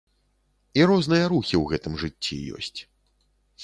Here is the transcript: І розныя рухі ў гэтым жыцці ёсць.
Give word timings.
І 0.79 0.87
розныя 0.93 1.29
рухі 1.35 1.55
ў 1.61 1.75
гэтым 1.75 1.93
жыцці 2.05 2.35
ёсць. 2.61 2.77